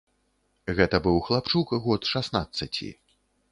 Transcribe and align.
Гэта 0.79 1.01
быў 1.09 1.19
хлапчук 1.27 1.75
год 1.85 2.11
шаснаццаці. 2.15 2.93